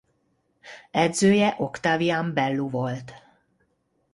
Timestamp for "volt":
2.69-3.13